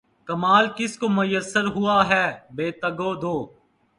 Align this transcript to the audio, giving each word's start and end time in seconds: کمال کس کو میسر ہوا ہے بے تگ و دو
کمال 0.27 0.65
کس 0.77 0.97
کو 0.99 1.07
میسر 1.09 1.65
ہوا 1.75 1.97
ہے 2.09 2.25
بے 2.55 2.67
تگ 2.81 2.99
و 3.07 3.13
دو 3.21 3.35